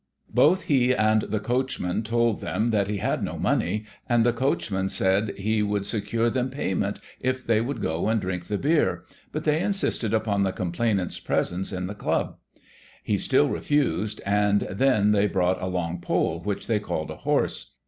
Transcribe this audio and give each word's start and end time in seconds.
Both 0.33 0.63
he 0.63 0.95
and 0.95 1.21
the 1.21 1.39
coachman 1.39 2.01
told 2.01 2.41
them 2.41 2.71
that 2.71 2.87
he 2.87 2.97
had 2.97 3.21
no 3.21 3.37
money, 3.37 3.85
and 4.09 4.25
the 4.25 4.33
coachman 4.33 4.89
said 4.89 5.37
he 5.37 5.61
would 5.61 5.85
secure 5.85 6.31
them 6.31 6.49
payment, 6.49 6.99
if 7.19 7.45
they 7.45 7.61
would 7.61 7.83
go 7.83 8.09
and 8.09 8.19
drink 8.19 8.45
the 8.45 8.57
beer, 8.57 9.03
but 9.31 9.43
they 9.43 9.59
insisted 9.61 10.11
upon 10.11 10.41
the 10.41 10.53
complainant's 10.53 11.19
presence 11.19 11.71
in 11.71 11.85
the" 11.85 11.93
club." 12.09 12.37
He 13.03 13.19
still 13.19 13.47
refused, 13.49 14.21
and 14.25 14.61
then 14.61 15.11
they 15.11 15.27
brought 15.27 15.61
a 15.61 15.67
long 15.67 16.01
pole, 16.01 16.41
which 16.43 16.65
they 16.65 16.79
called 16.79 17.11
a" 17.11 17.15
horse." 17.17 17.75